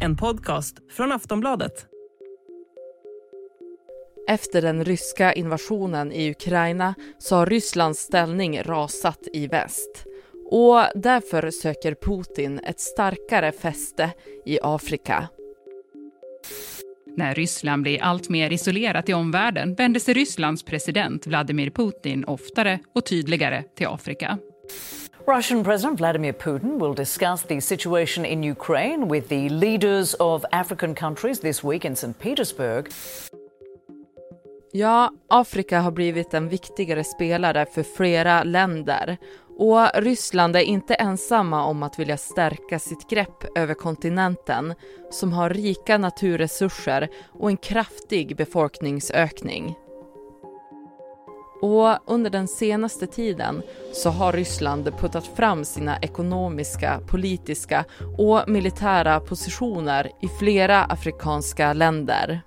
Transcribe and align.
En 0.00 0.16
podcast 0.16 0.76
från 0.96 1.12
Aftonbladet. 1.12 1.86
Efter 4.28 4.62
den 4.62 4.84
ryska 4.84 5.32
invasionen 5.32 6.12
i 6.12 6.30
Ukraina 6.30 6.94
så 7.18 7.36
har 7.36 7.46
Rysslands 7.46 8.00
ställning 8.00 8.62
rasat 8.62 9.18
i 9.32 9.46
väst. 9.46 10.04
Och 10.50 10.78
därför 10.94 11.50
söker 11.50 11.94
Putin 11.94 12.58
ett 12.58 12.80
starkare 12.80 13.52
fäste 13.52 14.10
i 14.46 14.58
Afrika. 14.62 15.28
När 17.16 17.34
Ryssland 17.34 17.82
blir 17.82 18.02
allt 18.02 18.28
mer 18.28 18.50
isolerat 18.50 19.08
i 19.08 19.14
omvärlden 19.14 19.74
vänder 19.74 20.00
sig 20.00 20.14
Rysslands 20.14 20.62
president 20.62 21.26
Vladimir 21.26 21.70
Putin 21.70 22.24
oftare 22.24 22.78
och 22.94 23.06
tydligare 23.06 23.62
till 23.76 23.86
Afrika. 23.86 24.38
Russian 25.26 25.64
President 25.64 25.98
Vladimir 25.98 26.32
Putin 26.32 26.78
will 26.78 26.94
discuss 26.94 27.42
the 27.44 27.60
situation 27.60 28.26
in 28.26 28.42
Ukraine 28.42 29.08
with 29.08 29.28
the 29.28 29.48
leaders 29.48 30.14
of 30.14 30.44
African 30.52 30.94
countries 30.94 31.40
this 31.40 31.64
week 31.64 31.84
in 31.84 31.92
St. 31.92 32.18
Petersburg. 32.18 32.88
Ja, 34.72 35.12
Afrika 35.28 35.80
har 35.80 35.90
blivit 35.90 36.34
en 36.34 36.48
viktigare 36.48 37.04
spelare 37.04 37.66
för 37.66 37.82
flera 37.82 38.42
länder 38.42 39.16
och 39.58 39.88
Ryssland 39.94 40.56
är 40.56 40.60
inte 40.60 40.94
ensamma 40.94 41.64
om 41.64 41.82
att 41.82 41.98
vilja 41.98 42.16
stärka 42.16 42.78
sitt 42.78 43.10
grepp 43.10 43.58
över 43.58 43.74
kontinenten 43.74 44.74
som 45.10 45.32
har 45.32 45.50
rika 45.50 45.98
naturresurser 45.98 47.08
och 47.32 47.50
en 47.50 47.56
kraftig 47.56 48.36
befolkningsökning. 48.36 49.74
Och 51.64 51.98
under 52.06 52.30
den 52.30 52.48
senaste 52.48 53.06
tiden 53.06 53.62
så 53.92 54.10
har 54.10 54.32
Ryssland 54.32 54.92
puttat 54.98 55.26
fram 55.26 55.64
sina 55.64 55.98
ekonomiska, 55.98 57.00
politiska 57.06 57.84
och 58.18 58.44
militära 58.46 59.20
positioner 59.20 60.10
i 60.22 60.28
flera 60.28 60.84
afrikanska 60.84 61.72
länder. 61.72 62.40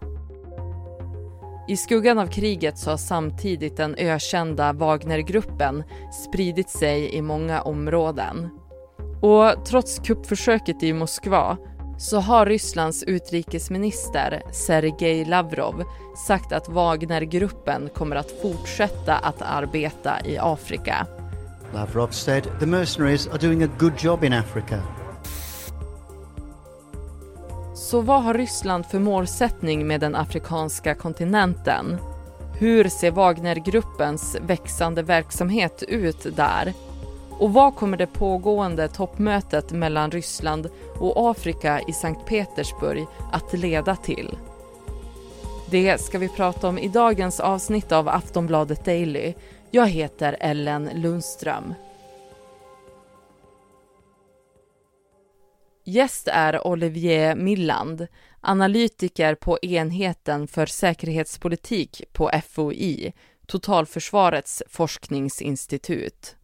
I 1.68 1.78
skuggan 1.78 2.20
av 2.20 2.28
kriget 2.28 2.78
så 2.78 2.90
har 2.90 2.98
samtidigt 2.98 3.78
den 3.78 3.96
ökända 3.96 4.74
Wagnergruppen 4.74 5.84
spridit 6.26 6.70
sig 6.70 7.16
i 7.16 7.22
många 7.22 7.62
områden. 7.62 8.50
Och 9.22 9.66
trots 9.66 10.00
kuppförsöket 10.00 10.84
i 10.84 10.94
Moskva 10.94 11.58
så 11.98 12.20
har 12.20 12.46
Rysslands 12.46 13.04
utrikesminister 13.04 14.42
Sergej 14.52 15.26
Lavrov 15.26 15.84
sagt 16.28 16.52
att 16.52 16.70
Wagnergruppen 16.70 17.90
kommer 17.94 18.16
att 18.16 18.32
fortsätta 18.42 19.18
att 19.18 19.42
arbeta 19.42 20.26
i 20.26 20.38
Afrika. 20.38 21.08
Lavrov 21.74 22.08
said 22.08 22.44
the 22.60 22.66
mercenaries 22.66 23.28
are 23.28 23.38
doing 23.38 23.64
a 23.64 23.70
good 23.80 23.94
job 24.00 24.24
in 24.24 24.34
Africa. 24.34 24.80
Så 27.76 28.02
vad 28.02 28.24
har 28.24 28.34
Ryssland 28.34 28.86
för 28.86 29.00
målsättning 29.00 29.88
med 29.88 30.02
den 30.02 30.16
afrikanska 30.16 30.96
kontinenten? 30.96 31.98
Hur 32.60 32.90
ser 32.90 33.12
Wagnergruppens 33.12 34.38
växande 34.42 35.04
verksamhet 35.04 35.84
ut 35.88 36.36
där? 36.36 36.74
Och 37.40 37.54
vad 37.54 37.76
kommer 37.76 37.98
det 37.98 38.08
pågående 38.08 38.88
toppmötet 38.88 39.72
mellan 39.72 40.12
Ryssland 40.12 40.70
och 41.00 41.32
Afrika 41.32 41.82
i 41.88 41.94
Sankt 41.94 42.26
Petersburg 42.26 43.06
att 43.32 43.54
leda 43.54 43.96
till? 43.96 44.38
Det 45.70 46.02
ska 46.02 46.20
vi 46.20 46.30
prata 46.30 46.68
om 46.68 46.78
i 46.78 46.88
dagens 46.88 47.40
avsnitt 47.40 47.92
av 47.92 48.10
Aftonbladet 48.10 48.86
Daily. 48.86 49.34
Jag 49.72 49.88
heter 49.88 50.38
Ellen 50.40 50.90
Lundström. 50.94 51.74
Gäst 55.86 56.28
är 56.28 56.68
Olivier 56.68 57.36
Milland, 57.36 58.08
analytiker 58.42 59.36
på 59.36 59.60
enheten 59.62 60.48
för 60.48 60.66
säkerhetspolitik 60.66 62.04
på 62.14 62.32
FOI, 62.50 63.14
Totalförsvarets 63.48 64.64
forskningsinstitut. 64.68 66.37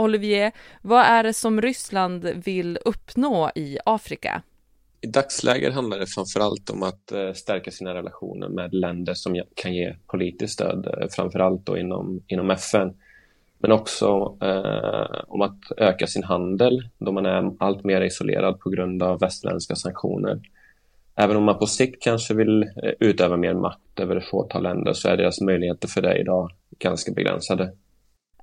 Olivier, 0.00 0.52
vad 0.82 1.04
är 1.04 1.22
det 1.22 1.32
som 1.32 1.60
Ryssland 1.60 2.24
vill 2.44 2.78
uppnå 2.84 3.50
i 3.54 3.78
Afrika? 3.84 4.42
I 5.00 5.06
dagsläget 5.06 5.74
handlar 5.74 5.98
det 5.98 6.06
framförallt 6.06 6.70
om 6.70 6.82
att 6.82 7.12
eh, 7.12 7.32
stärka 7.32 7.70
sina 7.70 7.94
relationer 7.94 8.48
med 8.48 8.74
länder 8.74 9.14
som 9.14 9.42
kan 9.54 9.74
ge 9.74 9.94
politiskt 10.06 10.54
stöd, 10.54 10.84
framför 10.84 11.08
framförallt 11.14 11.66
då 11.66 11.78
inom, 11.78 12.22
inom 12.26 12.50
FN. 12.50 12.94
Men 13.58 13.72
också 13.72 14.36
eh, 14.42 15.24
om 15.28 15.42
att 15.42 15.58
öka 15.76 16.06
sin 16.06 16.24
handel 16.24 16.88
då 16.98 17.12
man 17.12 17.26
är 17.26 17.52
allt 17.58 17.84
mer 17.84 18.00
isolerad 18.00 18.60
på 18.60 18.70
grund 18.70 19.02
av 19.02 19.20
västerländska 19.20 19.74
sanktioner. 19.74 20.40
Även 21.14 21.36
om 21.36 21.44
man 21.44 21.58
på 21.58 21.66
sikt 21.66 22.02
kanske 22.02 22.34
vill 22.34 22.62
eh, 22.62 22.92
utöva 23.00 23.36
mer 23.36 23.54
makt 23.54 24.00
över 24.00 24.16
ett 24.16 24.30
fåtal 24.30 24.62
länder 24.62 24.92
så 24.92 25.08
är 25.08 25.16
deras 25.16 25.40
möjligheter 25.40 25.88
för 25.88 26.02
det 26.02 26.18
idag 26.18 26.50
ganska 26.78 27.12
begränsade. 27.12 27.72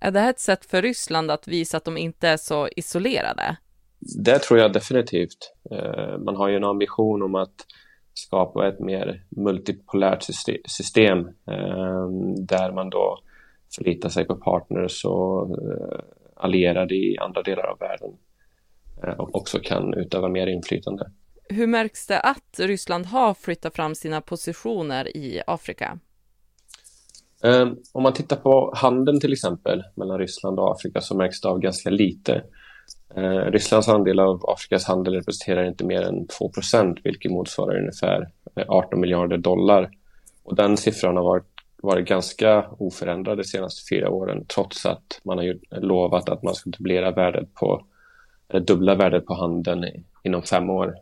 Är 0.01 0.11
det 0.11 0.19
här 0.19 0.29
ett 0.29 0.39
sätt 0.39 0.65
för 0.65 0.81
Ryssland 0.81 1.31
att 1.31 1.47
visa 1.47 1.77
att 1.77 1.85
de 1.85 1.97
inte 1.97 2.27
är 2.27 2.37
så 2.37 2.67
isolerade? 2.75 3.57
Det 3.99 4.39
tror 4.39 4.59
jag 4.59 4.73
definitivt. 4.73 5.53
Eh, 5.71 6.17
man 6.17 6.35
har 6.35 6.47
ju 6.47 6.55
en 6.55 6.63
ambition 6.63 7.21
om 7.23 7.35
att 7.35 7.55
skapa 8.13 8.67
ett 8.67 8.79
mer 8.79 9.23
multipolärt 9.29 10.23
system 10.67 11.19
eh, 11.27 12.07
där 12.37 12.71
man 12.71 12.89
då 12.89 13.19
förlitar 13.75 14.09
sig 14.09 14.25
på 14.25 14.35
partners 14.35 15.05
och 15.05 15.49
eh, 15.49 15.99
allierade 16.35 16.95
i 16.95 17.17
andra 17.17 17.41
delar 17.41 17.63
av 17.63 17.79
världen 17.79 18.11
och 19.17 19.35
också 19.35 19.59
kan 19.59 19.93
utöva 19.93 20.29
mer 20.29 20.47
inflytande. 20.47 21.11
Hur 21.49 21.67
märks 21.67 22.07
det 22.07 22.19
att 22.19 22.59
Ryssland 22.59 23.05
har 23.05 23.33
flyttat 23.33 23.75
fram 23.75 23.95
sina 23.95 24.21
positioner 24.21 25.17
i 25.17 25.41
Afrika? 25.47 25.99
Ehm, 27.43 27.75
om 27.93 28.03
man 28.03 28.13
tittar 28.13 28.35
på 28.35 28.73
handeln 28.75 29.19
till 29.19 29.33
exempel 29.33 29.83
mellan 29.95 30.19
Ryssland 30.19 30.59
och 30.59 30.71
Afrika 30.71 31.01
så 31.01 31.17
märks 31.17 31.41
det 31.41 31.49
av 31.49 31.59
ganska 31.59 31.89
lite. 31.89 32.43
Ehm, 33.15 33.51
Rysslands 33.51 33.87
andel 33.87 34.19
av 34.19 34.49
Afrikas 34.49 34.85
handel 34.85 35.13
representerar 35.13 35.63
inte 35.63 35.85
mer 35.85 36.01
än 36.01 36.27
2% 36.27 36.97
vilket 37.03 37.31
motsvarar 37.31 37.79
ungefär 37.79 38.29
eh, 38.55 38.65
18 38.67 38.99
miljarder 38.99 39.37
dollar. 39.37 39.89
Och 40.43 40.55
den 40.55 40.77
siffran 40.77 41.17
har 41.17 41.23
varit, 41.23 41.45
varit 41.81 42.07
ganska 42.07 42.65
oförändrad 42.77 43.37
de 43.37 43.43
senaste 43.43 43.95
fyra 43.95 44.09
åren 44.09 44.45
trots 44.45 44.85
att 44.85 45.21
man 45.23 45.37
har 45.37 45.79
lovat 45.79 46.29
att 46.29 46.43
man 46.43 46.55
ska 46.55 46.69
dubblera 46.69 47.11
värdet 47.11 47.53
på, 47.53 47.85
eller 48.49 48.61
dubbla 48.61 48.95
värdet 48.95 49.25
på 49.25 49.33
handeln 49.33 49.85
inom 50.23 50.43
fem 50.43 50.69
år. 50.69 50.95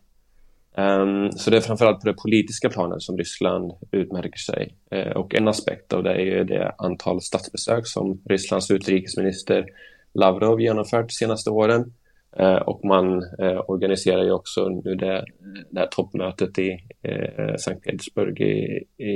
Um, 0.78 1.32
så 1.32 1.50
det 1.50 1.58
är 1.58 1.62
framförallt 1.62 2.02
på 2.02 2.08
det 2.08 2.14
politiska 2.14 2.70
planet 2.70 3.02
som 3.02 3.18
Ryssland 3.18 3.72
utmärker 3.92 4.40
sig. 4.40 4.76
Uh, 4.96 5.12
och 5.12 5.36
en 5.36 5.48
aspekt 5.48 5.94
av 5.94 6.04
det 6.04 6.14
är 6.14 6.20
ju 6.20 6.44
det 6.44 6.76
antal 6.78 7.22
statsbesök 7.22 7.88
som 7.88 8.22
Rysslands 8.26 8.72
utrikesminister 8.72 9.66
Lavrov 10.14 10.62
genomfört 10.62 11.08
de 11.08 11.14
senaste 11.14 11.50
åren. 11.50 11.94
Uh, 12.40 12.56
och 12.56 12.86
man 12.86 13.24
uh, 13.42 13.62
organiserar 13.68 14.24
ju 14.24 14.32
också 14.32 14.70
nu 14.70 14.96
det, 14.96 15.26
det 15.70 15.80
här 15.80 15.88
toppmötet 15.88 16.60
i 16.60 16.80
Sankt 17.58 17.84
Petersburg 17.84 18.42
i, 18.42 18.84
i, 18.98 19.12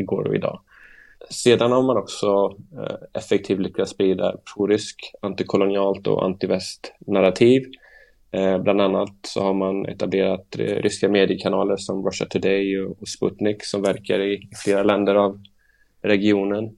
igår 0.00 0.28
och 0.28 0.34
idag. 0.34 0.60
Sedan 1.30 1.72
har 1.72 1.82
man 1.82 1.96
också 1.96 2.56
effektivt 3.12 3.60
lyckats 3.60 3.90
sprida 3.90 4.36
prorysk, 4.54 5.12
antikolonialt 5.22 6.06
och 6.06 6.24
antiväst 6.24 6.92
narrativ 7.06 7.62
Eh, 8.34 8.58
bland 8.58 8.80
annat 8.80 9.14
så 9.22 9.42
har 9.42 9.54
man 9.54 9.86
etablerat 9.86 10.58
eh, 10.58 10.64
ryska 10.64 11.08
mediekanaler 11.08 11.76
som 11.76 12.06
Russia 12.06 12.26
Today 12.30 12.80
och, 12.80 13.08
Sputnik 13.08 13.64
som 13.64 13.82
verkar 13.82 14.20
i, 14.20 14.48
flera 14.64 14.82
länder 14.82 15.14
av 15.14 15.42
regionen. 16.02 16.76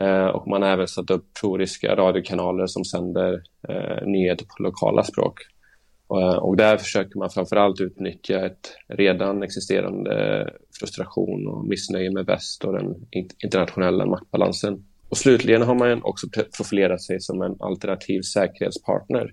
Eh, 0.00 0.26
och 0.26 0.48
man 0.48 0.62
har 0.62 0.68
även 0.68 0.88
satt 0.88 1.10
upp 1.10 1.24
proryska 1.40 1.96
radiokanaler 1.96 2.66
som 2.66 2.84
sänder 2.84 3.42
nyheter 4.06 4.44
på 4.44 4.62
lokala 4.62 5.04
språk. 5.04 5.38
Och, 6.06 6.48
och 6.48 6.56
där 6.56 6.76
försöker 6.76 7.18
man 7.18 7.30
framförallt 7.30 7.80
utnyttja 7.80 8.46
ett 8.46 8.76
redan 8.88 9.42
existerande 9.42 10.50
frustration 10.80 11.46
och 11.46 11.64
missnöje 11.64 12.10
med 12.10 12.26
väst 12.26 12.64
och 12.64 12.72
den 12.72 12.94
internationella 13.44 14.06
maktbalansen. 14.06 14.84
Och 15.08 15.16
slutligen 15.16 15.62
har 15.62 15.74
man 15.74 16.02
också 16.02 16.26
profilerat 16.56 17.02
sig 17.02 17.20
som 17.20 17.42
en 17.42 17.56
alternativ 17.60 18.22
säkerhetspartner 18.22 19.32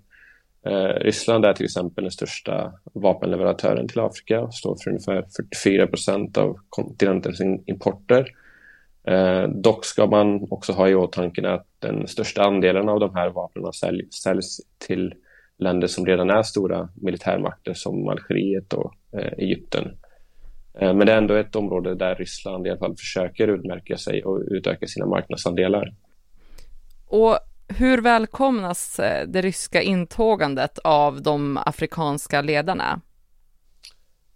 Eh, 0.65 1.03
Ryssland 1.03 1.45
är 1.45 1.53
till 1.53 1.65
exempel 1.65 2.03
den 2.03 2.11
största 2.11 2.73
vapenleverantören 2.93 3.87
till 3.87 3.99
Afrika 3.99 4.41
och 4.41 4.53
står 4.53 4.77
för 4.83 4.89
ungefär 4.89 5.25
44 5.37 5.87
procent 5.87 6.37
av 6.37 6.57
kontinentens 6.69 7.41
importer. 7.65 8.27
Eh, 9.07 9.43
dock 9.43 9.85
ska 9.85 10.05
man 10.05 10.47
också 10.49 10.73
ha 10.73 10.89
i 10.89 10.95
åtanke 10.95 11.49
att 11.49 11.67
den 11.79 12.07
största 12.07 12.43
andelen 12.43 12.89
av 12.89 12.99
de 12.99 13.15
här 13.15 13.29
vapnen 13.29 13.73
sälj, 13.73 14.07
säljs 14.23 14.61
till 14.87 15.13
länder 15.57 15.87
som 15.87 16.05
redan 16.05 16.29
är 16.29 16.43
stora 16.43 16.89
militärmakter 16.95 17.73
som 17.73 18.07
Algeriet 18.07 18.73
och 18.73 18.93
eh, 19.13 19.33
Egypten. 19.37 19.97
Eh, 20.79 20.93
men 20.93 21.07
det 21.07 21.13
är 21.13 21.17
ändå 21.17 21.33
ett 21.33 21.55
område 21.55 21.95
där 21.95 22.15
Ryssland 22.15 22.67
i 22.67 22.69
alla 22.69 22.79
fall 22.79 22.95
försöker 22.97 23.47
utmärka 23.47 23.97
sig 23.97 24.23
och 24.23 24.41
utöka 24.47 24.87
sina 24.87 25.05
marknadsandelar. 25.05 25.93
Och 27.07 27.39
hur 27.77 28.01
välkomnas 28.01 28.99
eh, 28.99 29.27
det 29.27 29.41
ryska 29.41 29.81
intågandet 29.81 30.79
av 30.79 31.21
de 31.21 31.57
afrikanska 31.57 32.41
ledarna? 32.41 33.01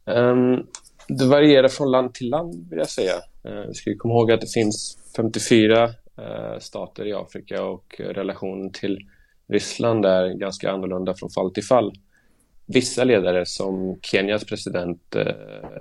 Um, 0.05 0.67
det 1.07 1.25
varierar 1.25 1.67
från 1.67 1.91
land 1.91 2.13
till 2.13 2.29
land 2.29 2.69
vill 2.69 2.79
jag 2.79 2.89
säga. 2.89 3.13
Uh, 3.47 3.67
vi 3.67 3.73
ska 3.73 3.95
komma 3.97 4.13
ihåg 4.13 4.31
att 4.31 4.41
det 4.41 4.51
finns 4.53 4.97
54 5.15 5.83
uh, 5.83 5.89
eh, 6.25 6.59
stater 6.59 7.07
i 7.07 7.13
Afrika 7.13 7.63
och 7.63 7.95
relationen 7.99 8.71
till 8.71 8.99
Ryssland 9.47 10.05
är 10.05 10.29
ganska 10.29 10.71
annorlunda 10.71 11.13
från 11.13 11.29
fall 11.29 11.53
till 11.53 11.63
fall. 11.63 11.93
Vissa 12.65 13.03
ledare 13.03 13.45
som 13.45 13.99
Kenyas 14.01 14.45
president 14.45 15.15
uh, 15.15 15.23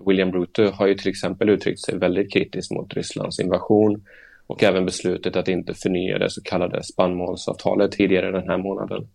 William 0.06 0.33
Ruto 0.33 0.71
har 0.71 0.87
ju 0.87 0.95
till 0.95 1.11
exempel 1.11 1.49
uttryckt 1.49 1.81
sig 1.81 1.99
väldigt 1.99 2.33
kritiskt 2.33 2.71
mot 2.71 2.95
Rysslands 2.95 3.41
invasion 3.41 4.05
och 4.46 4.62
även 4.62 4.87
beslutet 4.87 5.37
att 5.37 5.49
inte 5.49 5.75
förnya 5.75 6.19
det 6.19 6.31
så 6.31 6.43
kallade 6.43 6.82
spannmålsavtalet 6.82 7.93
tidigare 7.93 8.31
den 8.31 8.49
här 8.49 8.58
månaden. 8.58 9.08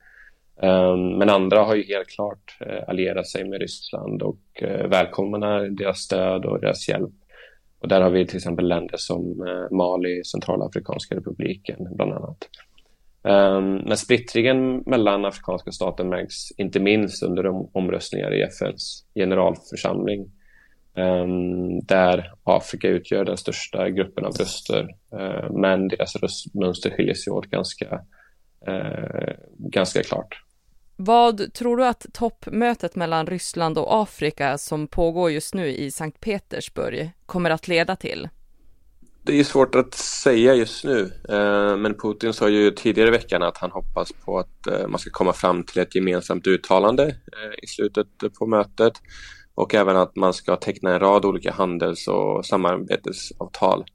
Ehm, 0.61 1.17
men 1.17 1.29
andra 1.29 1.63
har 1.63 1.75
ju 1.75 1.83
helt 1.83 2.07
klart 2.07 2.57
eh, 2.59 2.83
allierat 2.87 3.27
sig 3.27 3.49
med 3.49 3.61
Ryssland 3.61 4.21
och 4.21 4.39
eh, 4.55 4.87
välkomnar 4.87 5.69
deras 5.69 5.99
stöd 5.99 6.45
och 6.45 6.61
deras 6.61 6.89
hjälp. 6.89 7.13
Och 7.79 7.87
där 7.87 8.01
har 8.01 8.09
vi 8.09 8.27
till 8.27 8.37
exempel 8.37 8.67
länder 8.67 8.97
som 8.97 9.47
eh, 9.47 9.77
Mali, 9.77 10.23
Centralafrikanska 10.23 11.15
republiken 11.15 11.87
bland 11.95 12.13
annat. 12.13 12.49
Ehm, 13.23 13.75
men 13.75 13.97
splittringen 13.97 14.83
mellan 14.85 15.25
afrikanska 15.25 15.71
stater 15.71 16.03
märks 16.03 16.51
inte 16.57 16.79
minst 16.79 17.23
under 17.23 17.43
de 17.43 17.69
omröstningar 17.73 18.33
i 18.33 18.41
FNs 18.41 19.05
generalförsamling 19.15 20.31
där 21.83 22.31
Afrika 22.43 22.87
utgör 22.87 23.25
den 23.25 23.37
största 23.37 23.89
gruppen 23.89 24.25
av 24.25 24.31
röster. 24.31 24.87
Ehm, 25.19 25.61
men 25.61 25.87
deras 25.87 26.15
röstmönster 26.15 26.89
skiljer 26.89 27.13
sig 27.13 27.33
åt 27.33 27.45
ganska, 27.45 28.01
eh, 28.67 29.33
ganska 29.57 30.03
klart. 30.03 30.43
Vad 30.95 31.53
tror 31.53 31.77
du 31.77 31.85
att 31.85 32.05
toppmötet 32.13 32.95
mellan 32.95 33.27
Ryssland 33.27 33.77
och 33.77 34.01
Afrika 34.01 34.57
som 34.57 34.87
pågår 34.87 35.31
just 35.31 35.53
nu 35.53 35.67
i 35.67 35.91
Sankt 35.91 36.19
Petersburg 36.19 37.11
kommer 37.25 37.49
att 37.49 37.67
leda 37.67 37.95
till? 37.95 38.29
Det 39.23 39.39
är 39.39 39.43
svårt 39.43 39.75
att 39.75 39.93
säga 39.93 40.53
just 40.53 40.83
nu, 40.83 41.11
ehm, 41.29 41.81
men 41.81 41.93
Putin 41.93 42.33
sa 42.33 42.49
ju 42.49 42.71
tidigare 42.71 43.07
i 43.07 43.11
veckan 43.11 43.43
att 43.43 43.57
han 43.57 43.71
hoppas 43.71 44.11
på 44.25 44.39
att 44.39 44.67
eh, 44.67 44.87
man 44.87 44.99
ska 44.99 45.09
komma 45.09 45.33
fram 45.33 45.63
till 45.63 45.81
ett 45.81 45.95
gemensamt 45.95 46.47
uttalande 46.47 47.03
eh, 47.03 47.63
i 47.63 47.67
slutet 47.67 48.07
på 48.39 48.47
mötet 48.47 48.93
och 49.59 49.75
även 49.75 49.97
att 49.97 50.15
man 50.15 50.33
ska 50.33 50.55
teckna 50.55 50.93
en 50.93 50.99
rad 50.99 51.25
olika 51.25 51.51
handels 51.51 52.07
och 52.07 52.45
samarbetsavtal. 52.45 53.85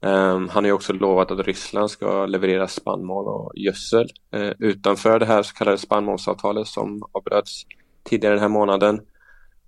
Um, 0.00 0.10
ehm, 0.10 0.48
han 0.48 0.64
har 0.64 0.72
också 0.72 0.92
lovat 0.92 1.30
att 1.30 1.46
Ryssland 1.46 1.90
ska 1.90 2.26
leverera 2.26 2.68
spannmål 2.68 3.26
och 3.26 3.52
gödsel 3.56 4.06
uh, 4.36 4.52
utanför 4.58 5.18
det 5.18 5.26
här 5.26 5.42
så 5.42 5.54
kallade 5.54 5.78
spannmålsavtalet 5.78 6.66
som 6.66 7.02
avbröts 7.12 7.62
tidigare 8.04 8.34
den 8.34 8.42
här 8.42 8.48
månaden. 8.48 9.00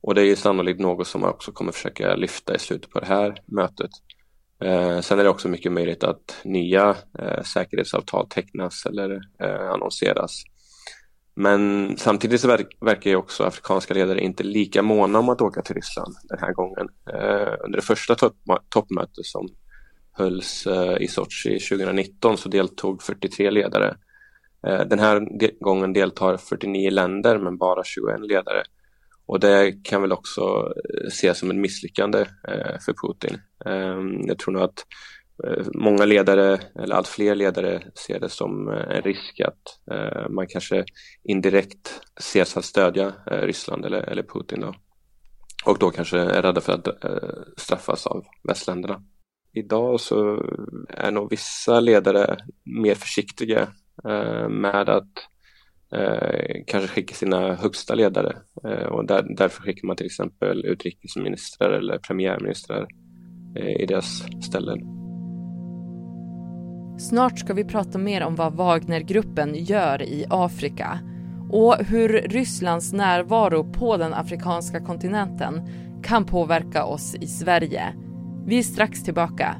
Och 0.00 0.14
det 0.14 0.22
är 0.22 0.36
sannolikt 0.36 0.80
något 0.80 1.06
som 1.06 1.20
man 1.20 1.30
också 1.30 1.52
kommer 1.52 1.72
försöka 1.72 2.14
lyfta 2.14 2.54
i 2.54 2.58
slutet 2.58 2.90
på 2.90 3.00
det 3.00 3.06
här 3.06 3.42
mötet. 3.46 3.90
Uh, 4.64 5.00
sen 5.00 5.18
är 5.18 5.24
det 5.24 5.30
också 5.30 5.48
mycket 5.48 5.72
möjligt 5.72 6.04
att 6.04 6.40
nya 6.44 6.90
uh, 6.90 7.42
säkerhetsavtal 7.42 8.28
tecknas 8.28 8.86
eller 8.86 9.20
eh, 9.38 9.70
annonseras. 9.70 10.44
Men 11.40 11.96
samtidigt 11.96 12.40
så 12.40 12.48
verkar 12.80 13.10
ju 13.10 13.16
också 13.16 13.44
afrikanska 13.44 13.94
ledare 13.94 14.20
inte 14.20 14.42
lika 14.42 14.82
måna 14.82 15.18
om 15.18 15.28
att 15.28 15.40
åka 15.40 15.62
till 15.62 15.74
Ryssland 15.74 16.14
den 16.28 16.38
här 16.38 16.52
gången. 16.52 16.88
Eh, 17.12 17.54
under 17.64 17.76
det 17.76 17.82
första 17.82 18.16
toppmötet 18.68 19.24
som 19.24 19.48
hölls 20.12 20.66
eh, 20.66 20.96
i 21.02 21.08
Sochi 21.08 21.58
2019 21.58 22.38
så 22.38 22.48
deltog 22.48 23.02
43 23.02 23.50
ledare. 23.50 23.96
Eh, 24.66 24.80
den 24.80 24.98
här 24.98 25.26
gången 25.64 25.92
deltar 25.92 26.36
49 26.36 26.90
länder 26.90 27.38
men 27.38 27.58
bara 27.58 27.84
21 27.84 28.20
ledare. 28.20 28.62
Och 29.26 29.40
det 29.40 29.84
kan 29.84 30.02
väl 30.02 30.12
också 30.12 30.72
eh, 30.94 31.06
ses 31.06 31.38
som 31.38 31.50
ett 31.50 31.56
misslyckande 31.56 32.20
eh, 32.20 32.78
för 32.84 32.92
Putin. 32.92 33.40
Eh, 33.66 34.26
jag 34.28 34.38
tror 34.38 34.52
nog 34.52 34.62
att 34.62 34.86
Eh, 35.46 35.66
många 35.74 36.04
ledare, 36.04 36.58
eller 36.74 36.94
allt 36.94 37.08
fler 37.08 37.34
ledare, 37.34 37.82
ser 37.94 38.20
det 38.20 38.28
som 38.28 38.68
eh, 38.68 38.96
en 38.96 39.02
risk 39.02 39.40
att 39.40 39.92
eh, 39.92 40.28
man 40.28 40.46
kanske 40.46 40.84
indirekt 41.22 42.00
ses 42.20 42.56
att 42.56 42.64
stödja 42.64 43.12
eh, 43.30 43.38
Ryssland 43.38 43.84
eller, 43.84 44.02
eller 44.02 44.22
Putin. 44.22 44.60
Då. 44.60 44.74
Och 45.64 45.78
då 45.78 45.90
kanske 45.90 46.18
är 46.18 46.42
rädda 46.42 46.60
för 46.60 46.72
att 46.72 46.88
straffas 47.56 48.06
av 48.06 48.24
västländerna. 48.48 49.02
Idag 49.52 50.00
så 50.00 50.44
är 50.88 51.10
nog 51.10 51.30
vissa 51.30 51.80
ledare 51.80 52.36
mer 52.64 52.94
försiktiga 52.94 53.68
med 54.48 54.88
att 54.88 55.12
kanske 56.66 56.88
skicka 56.88 57.14
sina 57.14 57.54
högsta 57.54 57.94
ledare 57.94 58.36
och 58.90 59.06
där, 59.06 59.26
därför 59.36 59.62
skickar 59.62 59.86
man 59.86 59.96
till 59.96 60.06
exempel 60.06 60.64
utrikesministrar 60.64 61.70
eller 61.70 61.98
premiärministrar 61.98 62.86
i 63.78 63.86
deras 63.86 64.22
ställen. 64.48 64.99
Snart 67.00 67.38
ska 67.38 67.54
vi 67.54 67.64
prata 67.64 67.98
mer 67.98 68.22
om 68.22 68.34
vad 68.34 68.54
Wagnergruppen 68.54 69.54
gör 69.54 70.02
i 70.02 70.26
Afrika 70.30 70.98
och 71.50 71.76
hur 71.76 72.08
Rysslands 72.08 72.92
närvaro 72.92 73.72
på 73.72 73.96
den 73.96 74.14
afrikanska 74.14 74.80
kontinenten 74.80 75.62
kan 76.02 76.24
påverka 76.24 76.84
oss 76.84 77.14
i 77.14 77.26
Sverige. 77.26 77.94
Vi 78.46 78.58
är 78.58 78.62
strax 78.62 79.04
tillbaka. 79.04 79.56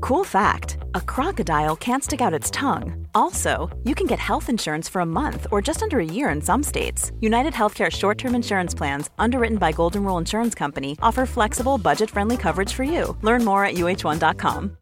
Cool 0.00 0.24
fact 0.24 0.79
a 0.94 1.00
crocodile 1.00 1.76
can't 1.76 2.04
stick 2.04 2.20
out 2.20 2.34
its 2.34 2.50
tongue. 2.50 3.06
Also, 3.14 3.68
you 3.84 3.94
can 3.94 4.06
get 4.06 4.18
health 4.18 4.48
insurance 4.48 4.88
for 4.88 5.00
a 5.02 5.06
month 5.06 5.46
or 5.50 5.62
just 5.62 5.82
under 5.82 5.98
a 5.98 6.04
year 6.04 6.30
in 6.30 6.40
some 6.40 6.62
states. 6.62 7.12
United 7.20 7.52
Healthcare 7.52 7.90
short 7.90 8.18
term 8.18 8.34
insurance 8.34 8.74
plans, 8.74 9.10
underwritten 9.18 9.58
by 9.58 9.72
Golden 9.72 10.04
Rule 10.04 10.18
Insurance 10.18 10.54
Company, 10.54 10.96
offer 11.02 11.26
flexible, 11.26 11.78
budget 11.78 12.10
friendly 12.10 12.36
coverage 12.36 12.72
for 12.72 12.84
you. 12.84 13.16
Learn 13.22 13.44
more 13.44 13.64
at 13.64 13.74
uh1.com. 13.74 14.76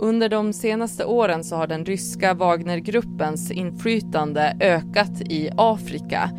Under 0.00 0.28
de 0.28 0.52
senaste 0.52 1.04
åren 1.04 1.44
så 1.44 1.56
har 1.56 1.66
den 1.66 1.84
ryska 1.84 2.34
Wagnergruppens 2.34 3.50
inflytande 3.50 4.56
ökat 4.60 5.20
i 5.20 5.50
Afrika 5.56 6.30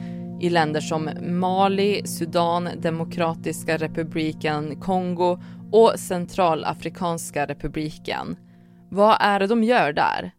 i 0.41 0.49
länder 0.49 0.81
som 0.81 1.09
Mali, 1.21 2.07
Sudan, 2.07 2.69
Demokratiska 2.77 3.77
republiken 3.77 4.79
Kongo 4.81 5.39
och 5.71 5.99
Centralafrikanska 5.99 7.45
republiken. 7.45 8.37
Vad 8.91 9.17
är 9.19 9.39
det 9.39 9.47
de 9.47 9.63
gör 9.63 9.93
där? 9.93 10.31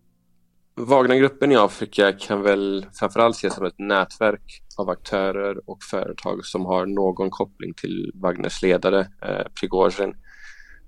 Wagnergruppen 0.76 1.52
i 1.52 1.56
Afrika 1.56 2.12
kan 2.12 2.42
väl 2.42 2.86
framförallt 2.92 3.36
ses 3.36 3.54
som 3.54 3.66
ett 3.66 3.78
nätverk 3.78 4.62
av 4.78 4.90
aktörer 4.90 5.70
och 5.70 5.82
företag 5.82 6.44
som 6.44 6.66
har 6.66 6.86
någon 6.86 7.30
koppling 7.30 7.74
till 7.74 8.12
Wagners 8.14 8.62
ledare 8.62 9.00
eh, 9.00 9.46
Prigozjin. 9.60 10.14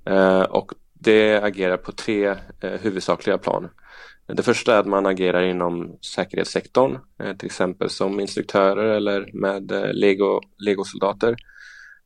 Eh, 0.07 0.42
och 0.42 0.73
det 0.95 1.42
agerar 1.42 1.76
på 1.76 1.92
tre 1.92 2.26
eh, 2.61 2.81
huvudsakliga 2.81 3.38
plan. 3.38 3.69
Det 4.34 4.42
första 4.42 4.74
är 4.74 4.80
att 4.80 4.86
man 4.86 5.06
agerar 5.06 5.42
inom 5.42 5.98
säkerhetssektorn, 6.14 6.98
eh, 7.22 7.36
till 7.36 7.46
exempel 7.46 7.90
som 7.90 8.20
instruktörer 8.20 8.84
eller 8.84 9.30
med 9.32 9.72
eh, 9.72 9.92
Lego, 9.92 10.40
legosoldater. 10.58 11.36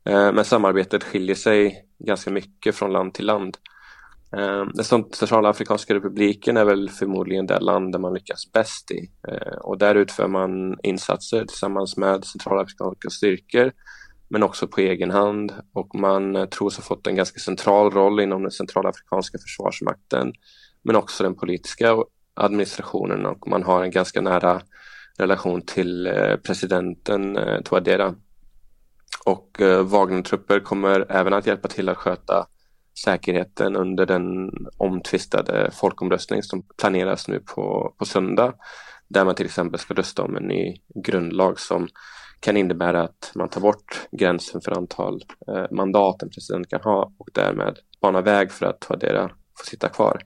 Eh, 0.04 0.33
men 0.33 0.45
samarbetet 0.45 1.04
skiljer 1.04 1.37
sig 1.37 1.85
ganska 1.99 2.30
mycket 2.30 2.75
från 2.75 2.92
land 2.92 3.14
till 3.14 3.26
land. 3.26 3.56
Den 4.75 4.85
centralafrikanska 4.85 5.95
republiken 5.95 6.56
är 6.56 6.64
väl 6.64 6.90
förmodligen 6.90 7.47
det 7.47 7.61
land 7.61 7.92
där 7.92 7.99
man 7.99 8.14
lyckas 8.14 8.52
bäst 8.52 8.90
i 8.90 9.11
och 9.61 9.78
där 9.78 9.95
utför 9.95 10.28
man 10.28 10.76
insatser 10.83 11.45
tillsammans 11.45 11.97
med 11.97 12.25
centralafrikanska 12.25 13.11
styrkor 13.11 13.73
men 14.28 14.42
också 14.42 14.66
på 14.68 14.80
egen 14.80 15.11
hand 15.11 15.52
och 15.73 15.95
man 15.95 16.49
tros 16.50 16.76
ha 16.76 16.83
fått 16.83 17.06
en 17.06 17.16
ganska 17.16 17.40
central 17.40 17.90
roll 17.90 18.21
inom 18.21 18.42
den 18.42 18.50
centralafrikanska 18.50 19.38
försvarsmakten 19.38 20.33
men 20.83 20.97
också 20.97 21.23
den 21.23 21.35
politiska 21.35 21.97
administrationen 22.37 23.26
och 23.26 23.49
man 23.49 23.62
har 23.62 23.83
en 23.83 23.90
ganska 23.90 24.21
nära 24.21 24.62
relation 25.19 25.62
till 25.62 26.07
eh, 26.07 26.37
presidenten 26.37 27.37
eh, 27.37 27.61
Touadera. 27.61 28.14
Och 29.25 29.61
eh, 29.61 29.83
Wagner-trupper 29.83 30.61
kommer 30.61 31.07
även 31.09 31.33
att 31.33 31.47
hjälpa 31.47 31.69
till 31.69 31.88
att 31.88 31.97
sköta 31.97 32.47
säkerheten 33.05 33.76
under 33.76 34.07
den 34.07 34.50
omtvistade 34.76 35.71
folkomröstning 35.71 36.43
som 36.43 36.62
planeras 36.78 37.28
nu 37.28 37.40
på, 37.40 37.95
på 37.99 38.05
söndag. 38.05 38.55
Där 39.09 39.25
man 39.25 39.35
till 39.35 39.47
exempel 39.47 39.81
ska 39.81 39.95
rösta 39.95 40.23
om 40.23 40.37
en 40.37 40.43
ny 40.43 40.76
grundlag 41.05 41.61
som 41.61 41.88
kan 42.40 42.57
innebära 42.57 43.02
att 43.02 43.33
man 43.35 43.49
tar 43.49 43.61
bort 43.61 44.09
gränsen 44.11 44.61
för 44.61 44.73
antal 44.73 45.25
eh, 45.49 45.64
mandat 45.71 46.23
en 46.23 46.31
president 46.31 46.71
kan 46.71 46.81
ha 46.81 47.12
och 47.19 47.28
därmed 47.33 47.78
bana 48.00 48.21
väg 48.21 48.52
för 48.52 48.66
att 48.66 48.81
Touadera 48.81 49.28
får 49.59 49.64
sitta 49.64 49.88
kvar. 49.88 50.21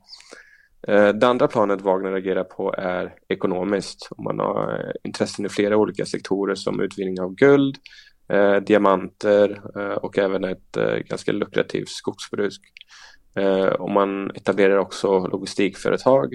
Eh, 0.89 1.09
det 1.09 1.27
andra 1.27 1.49
planet 1.49 1.81
Wagner 1.81 2.13
agerar 2.13 2.45
på 2.45 2.75
är 2.79 3.15
ekonomiskt. 3.29 4.09
Man 4.19 4.39
har 4.39 4.73
eh, 4.73 4.91
intressen 5.05 5.47
i 5.47 5.49
flera 5.49 5.77
olika 5.77 6.07
sektorer 6.07 6.55
som 6.55 6.81
utvinning 6.81 7.21
av 7.21 7.35
guld, 7.35 7.77
eh, 8.29 8.57
diamanter 8.57 9.63
eh, 9.77 9.95
och 9.97 10.19
även 10.19 10.45
ett 10.45 10.77
eh, 10.77 10.97
ganska 10.97 11.33
lukrativt 11.33 11.89
skogsbruk. 11.89 12.61
Eh, 13.35 13.67
och 13.67 13.91
man 13.91 14.31
etablerar 14.31 14.77
också 14.77 15.27
logistikföretag 15.27 16.35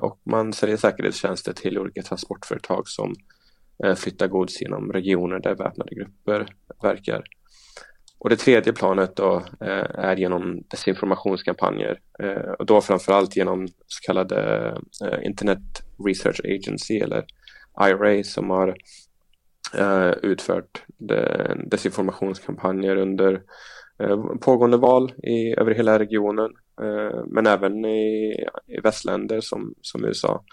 och 0.00 0.20
man 0.24 0.52
säljer 0.52 0.76
säkerhetstjänster 0.76 1.52
till 1.52 1.78
olika 1.78 2.02
transportföretag 2.02 2.88
som 2.88 3.14
flyttar 3.96 4.28
gods 4.28 4.62
genom 4.62 4.92
regioner 4.92 5.38
där 5.38 5.54
väpnade 5.54 5.94
grupper 5.94 6.46
verkar. 6.82 7.24
Och 8.18 8.30
det 8.30 8.36
tredje 8.36 8.72
planet 8.72 9.16
då 9.16 9.42
eh, 9.60 9.90
är 9.94 10.16
genom 10.16 10.62
desinformationskampanjer 10.70 12.00
eh, 12.22 12.50
och 12.58 12.66
då 12.66 12.80
framförallt 12.80 13.36
genom 13.36 13.68
så 13.68 14.06
kallade 14.06 14.68
eh, 15.04 15.26
Internet 15.26 15.82
Research 16.06 16.40
Agency 16.44 16.98
eller 16.98 17.24
IRA 17.80 18.24
som 18.24 18.50
har 18.50 18.76
utfört 20.22 20.84
desinformationskampanjer 21.70 22.96
under 22.96 23.42
Eh, 23.98 24.16
pågående 24.40 24.76
val 24.76 25.12
i, 25.22 25.54
över 25.60 25.74
hela 25.74 25.98
regionen 25.98 26.50
eh, 26.82 27.24
men 27.26 27.46
även 27.46 27.84
i, 27.84 28.32
i 28.66 28.80
västländer 28.82 29.40
som, 29.40 29.74
som 29.80 30.04
USA. 30.04 30.44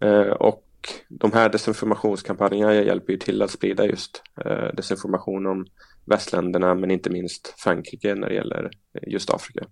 Eh, 0.00 0.30
och 0.30 0.64
de 1.08 1.32
här 1.32 1.48
desinformationskampanjerna 1.48 2.74
hjälper 2.74 3.12
ju 3.12 3.18
till 3.18 3.42
att 3.42 3.50
sprida 3.50 3.86
just 3.86 4.22
desinformation 4.74 5.46
om 5.46 5.66
västländerna 6.04 6.74
men 6.74 6.90
inte 6.90 7.10
minst 7.10 7.54
Frankrike 7.58 8.14
när 8.14 8.28
det 8.28 8.34
gäller 8.34 8.70
just 9.06 9.30
Afrika. 9.30 9.66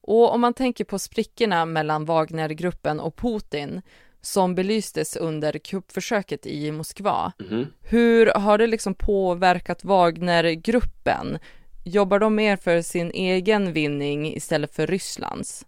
Och 0.00 0.34
om 0.34 0.40
man 0.40 0.54
tänker 0.54 0.84
på 0.84 0.98
sprickorna 0.98 1.66
mellan 1.66 2.04
Wagnergruppen 2.04 3.00
och 3.00 3.16
Putin 3.16 3.82
som 4.20 4.54
belystes 4.54 5.16
under 5.16 5.58
kuppförsöket 5.58 6.46
i 6.46 6.72
Moskva. 6.72 7.32
Mm. 7.50 7.66
Hur 7.82 8.26
har 8.26 8.58
det 8.58 8.66
liksom 8.66 8.94
påverkat 8.94 9.84
Wagnergruppen? 9.84 11.38
Jobbar 11.84 12.18
de 12.18 12.34
mer 12.34 12.56
för 12.56 12.82
sin 12.82 13.10
egen 13.10 13.72
vinning 13.72 14.34
istället 14.34 14.74
för 14.74 14.86
Rysslands? 14.86 15.66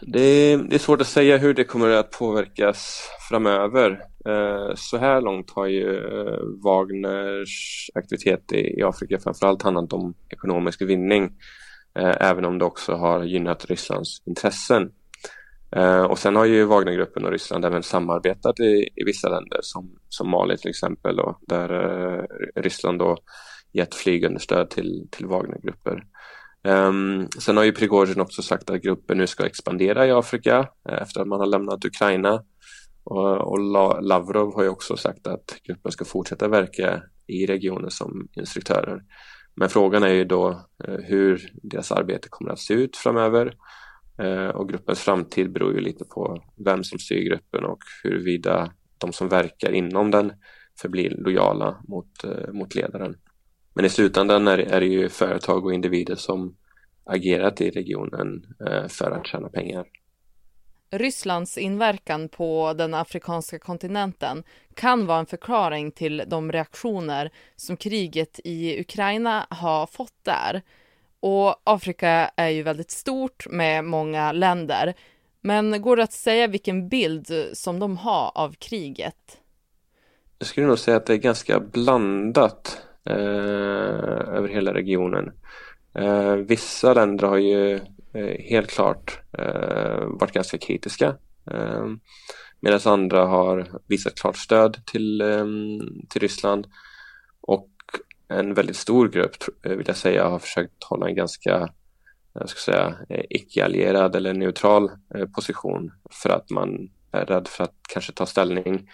Det 0.00 0.20
är, 0.20 0.58
det 0.58 0.74
är 0.74 0.78
svårt 0.78 1.00
att 1.00 1.06
säga 1.06 1.38
hur 1.38 1.54
det 1.54 1.64
kommer 1.64 1.90
att 1.90 2.10
påverkas 2.10 3.10
framöver. 3.28 3.90
Eh, 4.28 4.74
så 4.74 4.96
här 4.96 5.20
långt 5.20 5.50
har 5.50 5.66
ju 5.66 5.96
eh, 5.96 6.40
Wagners 6.64 7.90
aktivitet 7.94 8.52
i 8.52 8.82
Afrika 8.82 9.18
framförallt 9.18 9.62
handlat 9.62 9.92
om 9.92 10.14
ekonomisk 10.28 10.82
vinning, 10.82 11.24
eh, 11.98 12.14
även 12.20 12.44
om 12.44 12.58
det 12.58 12.64
också 12.64 12.94
har 12.94 13.24
gynnat 13.24 13.64
Rysslands 13.64 14.22
intressen. 14.26 14.92
Och 16.08 16.18
sen 16.18 16.36
har 16.36 16.44
ju 16.44 16.64
Wagnergruppen 16.64 17.24
och 17.24 17.30
Ryssland 17.30 17.64
även 17.64 17.82
samarbetat 17.82 18.60
i, 18.60 18.88
i 18.94 19.04
vissa 19.06 19.28
länder 19.28 19.58
som, 19.62 19.98
som 20.08 20.30
Mali 20.30 20.56
till 20.56 20.70
exempel, 20.70 21.16
då, 21.16 21.38
där 21.40 22.26
Ryssland 22.56 22.98
då 22.98 23.16
gett 23.72 23.94
flygunderstöd 23.94 24.70
till, 24.70 25.08
till 25.10 25.26
Wagnergrupper. 25.26 26.02
Um, 26.66 27.28
sen 27.38 27.56
har 27.56 27.64
ju 27.64 27.72
Prigozjin 27.72 28.20
också 28.20 28.42
sagt 28.42 28.70
att 28.70 28.82
gruppen 28.82 29.18
nu 29.18 29.26
ska 29.26 29.46
expandera 29.46 30.06
i 30.06 30.10
Afrika 30.10 30.68
eh, 30.88 31.02
efter 31.02 31.20
att 31.20 31.28
man 31.28 31.40
har 31.40 31.46
lämnat 31.46 31.84
Ukraina. 31.84 32.42
Och, 33.04 33.52
och 33.52 33.58
Lavrov 34.02 34.54
har 34.54 34.62
ju 34.62 34.68
också 34.68 34.96
sagt 34.96 35.26
att 35.26 35.56
gruppen 35.66 35.92
ska 35.92 36.04
fortsätta 36.04 36.48
verka 36.48 37.02
i 37.26 37.46
regionen 37.46 37.90
som 37.90 38.28
instruktörer. 38.32 39.02
Men 39.54 39.68
frågan 39.68 40.02
är 40.02 40.12
ju 40.12 40.24
då 40.24 40.48
eh, 40.84 40.94
hur 40.94 41.50
deras 41.62 41.92
arbete 41.92 42.28
kommer 42.30 42.50
att 42.50 42.58
se 42.58 42.74
ut 42.74 42.96
framöver. 42.96 43.54
Eh, 44.18 44.48
och 44.48 44.68
gruppens 44.68 45.00
framtid 45.00 45.52
beror 45.52 45.74
ju 45.74 45.80
lite 45.80 46.04
på 46.04 46.42
vem 46.64 46.84
som 46.84 46.98
styr 46.98 47.28
gruppen 47.28 47.64
och 47.64 47.78
huruvida 48.02 48.72
de 48.98 49.12
som 49.12 49.28
verkar 49.28 49.72
inom 49.72 50.10
den 50.10 50.32
förblir 50.80 51.10
lojala 51.10 51.76
mot, 51.88 52.24
eh, 52.24 52.52
mot 52.52 52.74
ledaren. 52.74 53.16
Men 53.76 53.84
i 53.84 53.88
slutändan 53.88 54.48
är, 54.48 54.58
är 54.58 54.80
det 54.80 54.86
ju 54.86 55.08
företag 55.08 55.64
och 55.64 55.74
individer 55.74 56.14
som 56.14 56.56
agerat 57.04 57.60
i 57.60 57.70
regionen 57.70 58.46
eh, 58.66 58.88
för 58.88 59.10
att 59.10 59.26
tjäna 59.26 59.48
pengar. 59.48 59.86
Rysslands 60.90 61.58
inverkan 61.58 62.28
på 62.28 62.74
den 62.78 62.94
afrikanska 62.94 63.58
kontinenten 63.58 64.44
kan 64.74 65.06
vara 65.06 65.18
en 65.18 65.26
förklaring 65.26 65.92
till 65.92 66.22
de 66.26 66.52
reaktioner 66.52 67.30
som 67.56 67.76
kriget 67.76 68.40
i 68.44 68.80
Ukraina 68.80 69.46
har 69.50 69.86
fått 69.86 70.24
där. 70.24 70.62
Och 71.20 71.54
Afrika 71.64 72.30
är 72.36 72.48
ju 72.48 72.62
väldigt 72.62 72.90
stort 72.90 73.46
med 73.50 73.84
många 73.84 74.32
länder. 74.32 74.94
Men 75.40 75.82
går 75.82 75.96
det 75.96 76.02
att 76.02 76.12
säga 76.12 76.46
vilken 76.46 76.88
bild 76.88 77.50
som 77.52 77.78
de 77.78 77.96
har 77.96 78.32
av 78.34 78.52
kriget? 78.52 79.38
Jag 80.38 80.48
skulle 80.48 80.66
nog 80.66 80.78
säga 80.78 80.96
att 80.96 81.06
det 81.06 81.12
är 81.12 81.18
ganska 81.18 81.60
blandat. 81.60 82.85
Eh, 83.06 84.36
över 84.36 84.48
hela 84.48 84.74
regionen. 84.74 85.32
Eh, 85.94 86.34
vissa 86.34 86.94
länder 86.94 87.26
har 87.26 87.36
ju 87.36 87.74
eh, 88.12 88.40
helt 88.50 88.70
klart 88.70 89.20
eh, 89.38 90.04
varit 90.06 90.32
ganska 90.32 90.58
kritiska 90.58 91.16
eh, 91.50 91.86
medan 92.60 92.80
andra 92.84 93.26
har 93.26 93.68
visat 93.86 94.14
klart 94.14 94.36
stöd 94.36 94.76
till, 94.86 95.20
eh, 95.20 95.46
till 96.08 96.20
Ryssland 96.20 96.66
och 97.40 97.70
en 98.28 98.54
väldigt 98.54 98.76
stor 98.76 99.08
grupp 99.08 99.36
vill 99.62 99.84
jag 99.86 99.96
säga 99.96 100.28
har 100.28 100.38
försökt 100.38 100.84
hålla 100.84 101.08
en 101.08 101.14
ganska 101.14 101.68
jag 102.32 102.48
ska 102.48 102.72
säga, 102.72 102.94
icke-allierad 103.30 104.16
eller 104.16 104.34
neutral 104.34 104.90
position 105.34 105.92
för 106.10 106.30
att 106.30 106.50
man 106.50 106.88
är 107.12 107.24
rädd 107.26 107.48
för 107.48 107.64
att 107.64 107.74
kanske 107.88 108.12
ta 108.12 108.26
ställning. 108.26 108.90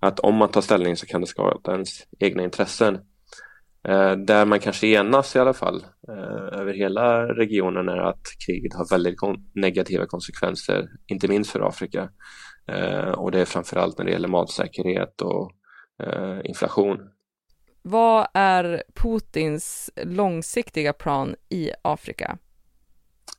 Att 0.00 0.20
om 0.20 0.34
man 0.34 0.48
tar 0.48 0.60
ställning 0.60 0.96
så 0.96 1.06
kan 1.06 1.20
det 1.20 1.26
skada 1.26 1.72
ens 1.72 1.88
egna 2.18 2.42
intressen. 2.42 2.98
Eh, 3.88 4.12
där 4.12 4.44
man 4.44 4.60
kanske 4.60 4.86
enas 4.86 5.36
i 5.36 5.38
alla 5.38 5.54
fall 5.54 5.84
eh, 6.08 6.60
över 6.60 6.74
hela 6.74 7.26
regionen 7.26 7.88
är 7.88 7.98
att 7.98 8.22
kriget 8.46 8.74
har 8.74 8.90
väldigt 8.90 9.14
negativa 9.54 10.06
konsekvenser, 10.06 10.88
inte 11.06 11.28
minst 11.28 11.50
för 11.50 11.68
Afrika. 11.68 12.08
Eh, 12.66 13.10
och 13.10 13.30
det 13.30 13.40
är 13.40 13.44
framförallt 13.44 13.98
när 13.98 14.04
det 14.04 14.10
gäller 14.10 14.28
matsäkerhet 14.28 15.20
och 15.22 15.52
inflation. 16.44 16.98
Vad 17.82 18.26
är 18.34 18.82
Putins 18.94 19.90
långsiktiga 20.02 20.92
plan 20.92 21.34
i 21.48 21.70
Afrika? 21.82 22.38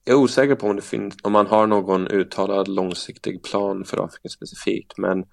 Jag 0.03 0.13
är 0.13 0.19
osäker 0.19 0.55
på 0.55 0.67
om, 0.67 0.75
det 0.75 0.81
finns, 0.81 1.15
om 1.23 1.31
man 1.31 1.47
har 1.47 1.67
någon 1.67 2.07
uttalad 2.07 2.67
långsiktig 2.67 3.43
plan 3.43 3.83
för 3.85 4.05
Afrika 4.05 4.29
specifikt, 4.29 4.97
men 4.97 5.25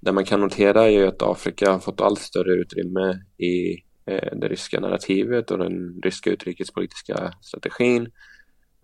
det 0.00 0.12
man 0.12 0.24
kan 0.24 0.40
notera 0.40 0.84
är 0.84 0.88
ju 0.88 1.06
att 1.06 1.22
Afrika 1.22 1.72
har 1.72 1.78
fått 1.78 2.00
allt 2.00 2.18
större 2.18 2.52
utrymme 2.52 3.18
i 3.38 3.85
Eh, 4.06 4.36
det 4.36 4.48
ryska 4.48 4.80
narrativet 4.80 5.50
och 5.50 5.58
den 5.58 6.00
ryska 6.02 6.30
utrikespolitiska 6.30 7.32
strategin. 7.42 8.08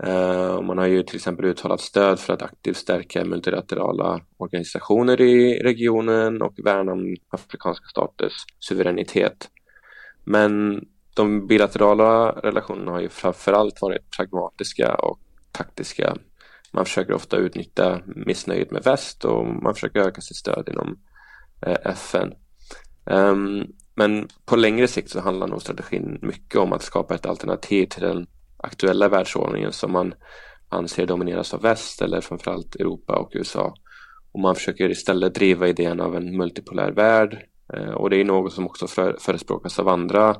Eh, 0.02 0.62
man 0.62 0.78
har 0.78 0.86
ju 0.86 1.02
till 1.02 1.16
exempel 1.16 1.44
uttalat 1.44 1.80
stöd 1.80 2.20
för 2.20 2.32
att 2.32 2.42
aktivt 2.42 2.76
stärka 2.76 3.24
multilaterala 3.24 4.20
organisationer 4.36 5.20
i 5.20 5.62
regionen 5.62 6.42
och 6.42 6.54
värna 6.64 6.92
om 6.92 7.16
afrikanska 7.28 7.86
staters 7.86 8.32
suveränitet. 8.58 9.50
Men 10.24 10.84
de 11.14 11.46
bilaterala 11.46 12.32
relationerna 12.32 12.90
har 12.90 13.00
ju 13.00 13.08
framförallt 13.08 13.82
varit 13.82 14.10
pragmatiska 14.16 14.94
och 14.94 15.20
taktiska. 15.52 16.16
Man 16.72 16.84
försöker 16.84 17.12
ofta 17.12 17.36
utnyttja 17.36 18.02
missnöjet 18.06 18.70
med 18.70 18.82
väst 18.82 19.24
och 19.24 19.46
man 19.46 19.74
försöker 19.74 20.00
öka 20.00 20.20
sitt 20.20 20.36
stöd 20.36 20.68
inom 20.68 20.98
eh, 21.66 21.78
FN. 21.84 22.34
Um, 23.04 23.66
men 23.94 24.28
på 24.44 24.56
längre 24.56 24.88
sikt 24.88 25.10
så 25.10 25.20
handlar 25.20 25.46
nog 25.46 25.62
strategin 25.62 26.18
mycket 26.22 26.60
om 26.60 26.72
att 26.72 26.82
skapa 26.82 27.14
ett 27.14 27.26
alternativ 27.26 27.86
till 27.86 28.02
den 28.02 28.26
aktuella 28.56 29.08
världsordningen 29.08 29.72
som 29.72 29.92
man 29.92 30.14
anser 30.68 31.06
domineras 31.06 31.54
av 31.54 31.62
väst 31.62 32.02
eller 32.02 32.20
framförallt 32.20 32.74
Europa 32.74 33.16
och 33.16 33.30
USA. 33.34 33.74
Och 34.32 34.40
man 34.40 34.54
försöker 34.54 34.90
istället 34.90 35.34
driva 35.34 35.68
idén 35.68 36.00
av 36.00 36.16
en 36.16 36.36
multipolär 36.36 36.90
värld 36.92 37.46
eh, 37.74 37.90
och 37.90 38.10
det 38.10 38.20
är 38.20 38.24
något 38.24 38.52
som 38.52 38.66
också 38.66 38.86
förespråkas 39.20 39.78
av 39.78 39.88
andra 39.88 40.36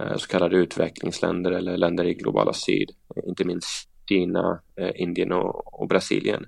eh, 0.00 0.16
så 0.16 0.28
kallade 0.28 0.56
utvecklingsländer 0.56 1.50
eller 1.50 1.76
länder 1.76 2.04
i 2.04 2.14
globala 2.14 2.52
syd, 2.52 2.90
inte 3.26 3.44
minst 3.44 3.90
Kina, 4.08 4.62
eh, 4.76 4.90
Indien 4.94 5.32
och, 5.32 5.88
Brasilien. 5.88 6.46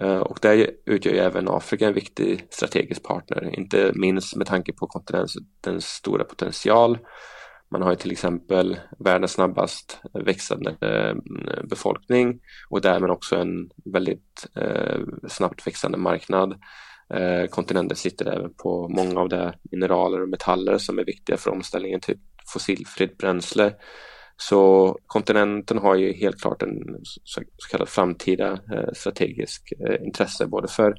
Eh, 0.00 0.18
och 0.18 0.38
där 0.42 0.70
utgör 0.86 1.12
ju 1.12 1.18
även 1.18 1.48
Afrika 1.48 1.86
en 1.86 1.94
viktig 1.94 2.46
strategisk 2.50 3.02
partner, 3.02 3.58
inte 3.58 3.92
minst 3.94 4.36
med 4.36 4.46
tanke 4.46 4.72
på 4.72 4.86
kontinentens 4.86 5.86
stora 5.86 6.24
potential. 6.24 6.98
Man 7.70 7.82
har 7.82 7.90
ju 7.90 7.96
till 7.96 8.12
exempel 8.12 8.80
världens 8.98 9.32
snabbast 9.32 10.00
växande 10.12 10.76
eh, 10.80 11.14
befolkning 11.64 12.40
och 12.70 12.80
därmed 12.80 13.10
också 13.10 13.36
en 13.36 13.70
väldigt 13.84 14.46
eh, 14.54 15.00
snabbt 15.28 15.66
växande 15.66 15.98
marknad. 15.98 16.54
Kontinenten 17.50 17.96
sitter 17.96 18.26
även 18.26 18.54
på 18.54 18.88
många 18.88 19.20
av 19.20 19.28
de 19.28 19.52
mineraler 19.70 20.22
och 20.22 20.28
metaller 20.28 20.78
som 20.78 20.98
är 20.98 21.04
viktiga 21.04 21.36
för 21.36 21.50
omställningen 21.50 22.00
till 22.00 22.18
fossilfritt 22.52 23.18
bränsle 23.18 23.72
så 24.36 24.98
kontinenten 25.06 25.78
har 25.78 25.94
ju 25.94 26.12
helt 26.12 26.40
klart 26.40 26.62
en 26.62 26.96
så 27.24 27.42
kallad 27.70 27.88
framtida 27.88 28.52
eh, 28.52 28.92
strategisk 28.92 29.72
eh, 29.72 30.06
intresse 30.06 30.46
både 30.46 30.68
för 30.68 30.94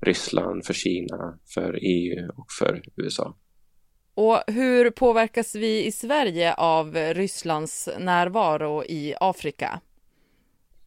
Ryssland, 0.00 0.64
för 0.64 0.74
Kina, 0.74 1.38
för 1.54 1.78
EU 1.82 2.30
och 2.36 2.46
för 2.58 2.82
USA. 2.96 3.36
Och 4.14 4.42
hur 4.46 4.90
påverkas 4.90 5.54
vi 5.54 5.86
i 5.86 5.92
Sverige 5.92 6.54
av 6.54 6.94
Rysslands 6.94 7.88
närvaro 7.98 8.84
i 8.84 9.14
Afrika? 9.20 9.80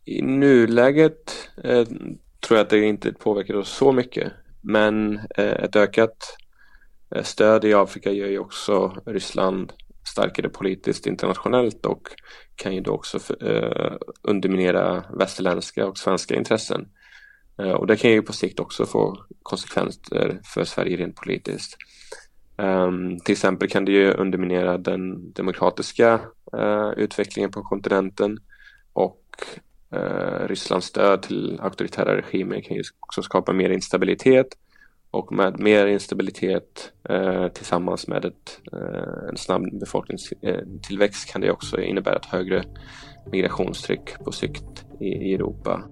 I 0.05 0.21
nuläget 0.21 1.50
eh, 1.63 1.88
tror 2.39 2.57
jag 2.57 2.59
att 2.59 2.69
det 2.69 2.85
inte 2.85 3.13
påverkar 3.13 3.53
oss 3.53 3.69
så 3.69 3.91
mycket. 3.91 4.31
Men 4.62 5.17
eh, 5.17 5.63
ett 5.63 5.75
ökat 5.75 6.38
eh, 7.15 7.23
stöd 7.23 7.65
i 7.65 7.73
Afrika 7.73 8.12
gör 8.12 8.27
ju 8.27 8.39
också 8.39 9.01
Ryssland 9.05 9.73
starkare 10.07 10.50
politiskt 10.50 11.07
internationellt 11.07 11.86
och 11.86 12.07
kan 12.55 12.75
ju 12.75 12.81
då 12.81 12.91
också 12.91 13.19
eh, 13.45 13.98
underminera 14.22 15.03
västerländska 15.19 15.88
och 15.88 15.98
svenska 15.98 16.36
intressen. 16.36 16.88
Eh, 17.60 17.72
och 17.72 17.88
det 17.88 17.95
kan 17.95 18.12
ju 18.12 18.22
på 18.22 18.33
sikt 18.33 18.60
också 18.60 18.86
få 18.86 19.25
konsekvenser 19.43 20.39
för 20.53 20.63
Sverige 20.63 20.98
rent 20.98 21.15
politiskt. 21.15 21.77
Um, 22.57 23.19
till 23.19 23.31
exempel 23.31 23.69
kan 23.69 23.86
det 23.86 23.91
ju 23.91 24.12
underminera 24.12 24.77
den 24.77 25.33
demokratiska 25.33 26.19
uh, 26.57 26.91
utvecklingen 26.98 27.51
på 27.51 27.62
kontinenten 27.62 28.38
och 28.93 29.22
uh, 29.95 30.48
Rysslands 30.48 30.88
stöd 30.88 31.22
till 31.22 31.60
auktoritära 31.62 32.17
regimer 32.17 32.62
kan 32.62 32.77
ju 32.77 32.83
också 33.00 33.22
skapa 33.22 33.53
mer 33.53 33.69
instabilitet 33.69 34.48
och 35.13 35.32
med 35.32 35.60
mer 35.60 35.88
instabilitet 35.88 36.91
eh, 37.10 37.48
tillsammans 37.48 38.08
med 38.08 38.25
ett, 38.25 38.62
eh, 38.74 39.29
en 39.29 39.38
snabb 39.38 39.79
befolkningstillväxt 39.79 41.29
eh, 41.29 41.32
kan 41.32 41.41
det 41.41 41.51
också 41.51 41.82
innebära 41.82 42.15
ett 42.15 42.25
högre 42.25 42.63
migrationstryck 43.32 44.24
på 44.25 44.32
sikt 44.32 44.86
i, 45.00 45.05
i 45.05 45.34
Europa. 45.34 45.84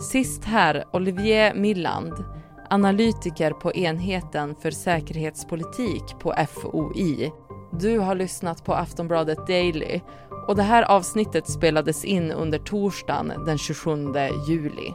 Sist 0.00 0.44
här 0.44 0.84
Olivier 0.92 1.54
Milland 1.54 2.12
analytiker 2.70 3.50
på 3.50 3.72
enheten 3.72 4.54
för 4.62 4.70
säkerhetspolitik 4.70 6.02
på 6.20 6.34
FOI. 6.48 7.32
Du 7.80 7.98
har 7.98 8.14
lyssnat 8.14 8.64
på 8.64 8.74
Aftonbladet 8.74 9.46
Daily 9.46 10.00
och 10.48 10.56
det 10.56 10.62
här 10.62 10.82
avsnittet 10.82 11.50
spelades 11.50 12.04
in 12.04 12.32
under 12.32 12.58
torsdagen 12.58 13.44
den 13.46 13.58
27 13.58 13.90
juli. 14.48 14.94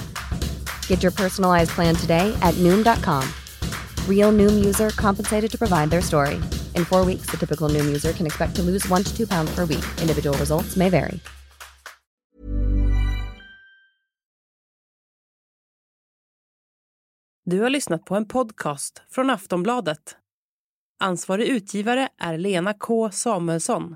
Get 0.91 1.03
your 1.03 1.13
personalized 1.13 1.71
plan 1.75 1.95
today 1.95 2.33
at 2.41 2.55
Noom.com. 2.55 3.23
Real 4.09 4.31
Noom 4.33 4.65
user 4.65 4.89
compensated 4.89 5.51
to 5.51 5.57
provide 5.57 5.89
their 5.89 6.01
story. 6.01 6.35
In 6.75 6.85
four 6.85 7.05
weeks, 7.05 7.31
the 7.31 7.37
typical 7.37 7.69
Noom 7.69 7.85
user 7.85 8.13
can 8.13 8.25
expect 8.25 8.55
to 8.55 8.61
lose 8.61 8.89
one 8.89 9.03
to 9.03 9.17
two 9.17 9.27
pounds 9.27 9.55
per 9.55 9.65
week. 9.65 9.85
Individual 10.01 10.37
results 10.37 10.75
may 10.75 10.89
vary. 10.89 11.19
Du 17.45 17.61
har 17.61 17.69
lyssnat 17.69 18.05
på 18.05 18.15
en 18.15 18.27
podcast 18.27 19.01
från 19.09 19.29
Aftonbladet. 19.29 20.17
Ansvarig 20.99 21.47
utgivare 21.47 22.09
är 22.17 22.37
Lena 22.37 22.73
K 22.73 23.11
Samuelsson. 23.11 23.95